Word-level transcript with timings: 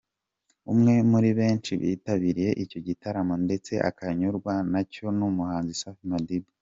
Umwe 0.71 0.93
muri 1.11 1.29
benshi 1.39 1.71
bitabiriye 1.81 2.51
icyo 2.63 2.79
gitaramo 2.87 3.33
ndetse 3.45 3.73
akanyurwa 3.89 4.53
na 4.71 4.81
cyo 4.91 5.05
ni 5.17 5.23
umuhanzi 5.29 5.73
Safi 5.81 6.03
Madiba. 6.11 6.49